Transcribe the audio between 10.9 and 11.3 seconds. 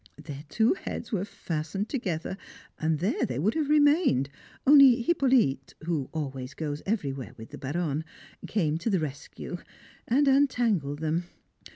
them.